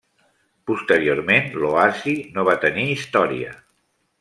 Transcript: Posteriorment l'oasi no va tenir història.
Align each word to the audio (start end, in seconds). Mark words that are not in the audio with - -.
Posteriorment 0.71 1.51
l'oasi 1.65 2.15
no 2.39 2.47
va 2.51 2.57
tenir 2.67 2.89
història. 2.97 3.57